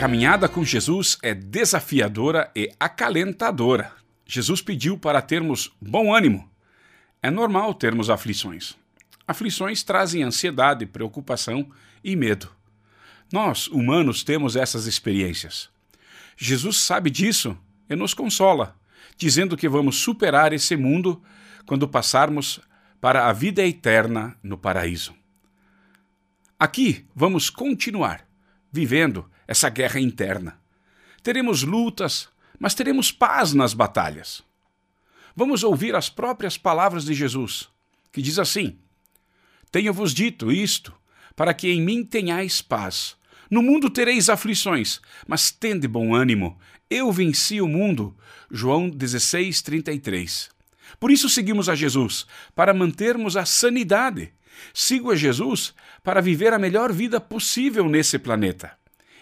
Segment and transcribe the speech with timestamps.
[0.00, 3.92] Caminhada com Jesus é desafiadora e acalentadora.
[4.24, 6.50] Jesus pediu para termos bom ânimo.
[7.22, 8.74] É normal termos aflições.
[9.28, 11.70] Aflições trazem ansiedade, preocupação
[12.02, 12.50] e medo.
[13.30, 15.68] Nós, humanos, temos essas experiências.
[16.34, 17.54] Jesus sabe disso
[17.86, 18.74] e nos consola,
[19.18, 21.22] dizendo que vamos superar esse mundo
[21.66, 22.58] quando passarmos
[23.02, 25.14] para a vida eterna no paraíso.
[26.58, 28.26] Aqui vamos continuar
[28.72, 30.56] vivendo essa guerra interna.
[31.24, 34.44] Teremos lutas, mas teremos paz nas batalhas.
[35.34, 37.68] Vamos ouvir as próprias palavras de Jesus,
[38.12, 38.78] que diz assim:
[39.72, 40.94] Tenho-vos dito isto,
[41.34, 43.16] para que em mim tenhais paz.
[43.50, 46.56] No mundo tereis aflições, mas tende bom ânimo.
[46.88, 48.16] Eu venci o mundo.
[48.48, 50.48] João 16, 33.
[51.00, 54.32] Por isso seguimos a Jesus, para mantermos a sanidade.
[54.72, 58.78] Sigo a Jesus para viver a melhor vida possível nesse planeta.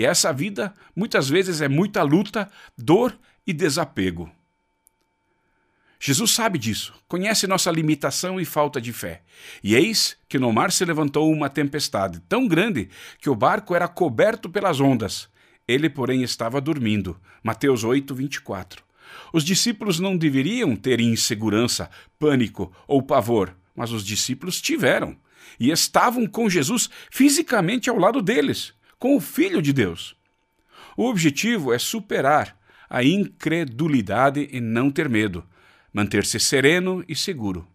[0.00, 3.14] E essa vida, muitas vezes, é muita luta, dor
[3.46, 4.32] e desapego.
[6.00, 9.20] Jesus sabe disso, conhece nossa limitação e falta de fé.
[9.62, 12.88] E eis que no mar se levantou uma tempestade tão grande
[13.20, 15.28] que o barco era coberto pelas ondas.
[15.68, 17.20] Ele, porém, estava dormindo.
[17.42, 18.82] Mateus 8, 24.
[19.34, 25.14] Os discípulos não deveriam ter insegurança, pânico ou pavor, mas os discípulos tiveram.
[25.58, 30.14] E estavam com Jesus fisicamente ao lado deles com o Filho de Deus.
[30.94, 32.54] O objetivo é superar
[32.88, 35.42] a incredulidade e não ter medo,
[35.92, 37.66] manter-se sereno e seguro.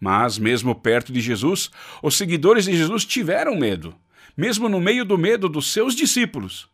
[0.00, 1.70] Mas, mesmo perto de Jesus,
[2.02, 3.94] os seguidores de Jesus tiveram medo,
[4.34, 6.68] mesmo no meio do medo dos seus discípulos.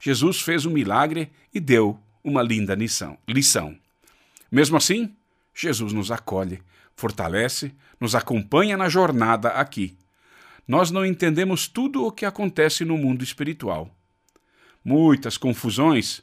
[0.00, 3.18] Jesus fez um milagre e deu uma linda lição.
[3.28, 3.76] lição.
[4.50, 5.14] Mesmo assim,
[5.54, 6.62] Jesus nos acolhe,
[6.96, 9.98] fortalece, nos acompanha na jornada aqui
[10.68, 13.90] nós não entendemos tudo o que acontece no mundo espiritual.
[14.84, 16.22] Muitas confusões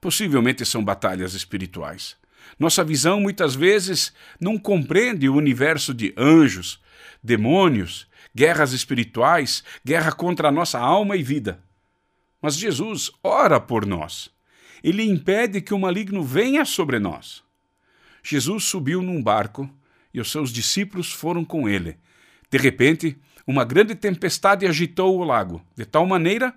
[0.00, 2.16] possivelmente são batalhas espirituais.
[2.58, 6.80] Nossa visão muitas vezes não compreende o universo de anjos,
[7.22, 11.62] demônios, guerras espirituais, guerra contra a nossa alma e vida.
[12.40, 14.30] Mas Jesus ora por nós.
[14.82, 17.42] Ele impede que o maligno venha sobre nós.
[18.22, 19.68] Jesus subiu num barco
[20.12, 21.96] e os seus discípulos foram com ele.
[22.50, 23.16] De repente,
[23.46, 26.54] uma grande tempestade agitou o lago, de tal maneira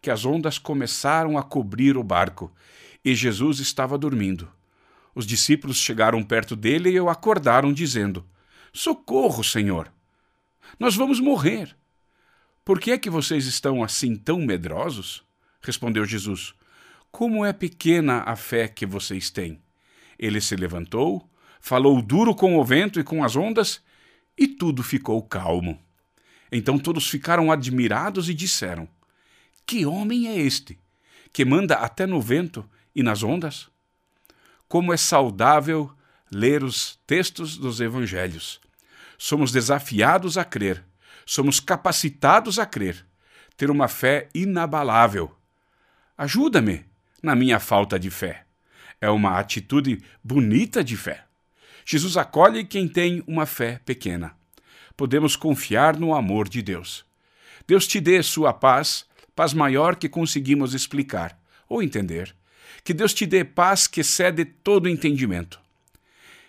[0.00, 2.52] que as ondas começaram a cobrir o barco,
[3.04, 4.50] e Jesus estava dormindo.
[5.14, 8.24] Os discípulos chegaram perto dele e o acordaram, dizendo:
[8.72, 9.92] Socorro, Senhor!
[10.78, 11.76] Nós vamos morrer.
[12.64, 15.24] Por que é que vocês estão assim tão medrosos?
[15.60, 16.54] Respondeu Jesus:
[17.10, 19.60] Como é pequena a fé que vocês têm.
[20.18, 21.28] Ele se levantou,
[21.60, 23.82] falou duro com o vento e com as ondas,
[24.38, 25.78] e tudo ficou calmo.
[26.50, 28.88] Então todos ficaram admirados e disseram:
[29.66, 30.78] Que homem é este,
[31.32, 33.68] que manda até no vento e nas ondas?
[34.68, 35.90] Como é saudável
[36.30, 38.60] ler os textos dos evangelhos.
[39.18, 40.84] Somos desafiados a crer,
[41.26, 43.04] somos capacitados a crer,
[43.56, 45.34] ter uma fé inabalável.
[46.16, 46.84] Ajuda-me
[47.22, 48.44] na minha falta de fé.
[49.00, 51.24] É uma atitude bonita de fé.
[51.84, 54.39] Jesus acolhe quem tem uma fé pequena
[55.00, 57.06] podemos confiar no amor de Deus.
[57.66, 62.36] Deus te dê sua paz, paz maior que conseguimos explicar ou entender.
[62.84, 65.58] Que Deus te dê paz que excede todo entendimento.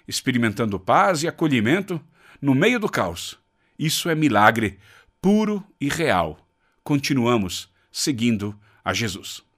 [0.06, 2.01] Experimentando paz e acolhimento
[2.42, 3.39] no meio do caos.
[3.80, 4.77] Isso é milagre
[5.21, 6.45] puro e real.
[6.83, 9.42] Continuamos seguindo a Jesus.